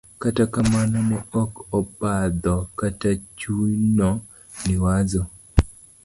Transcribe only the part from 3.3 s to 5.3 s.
chuno Liwazo.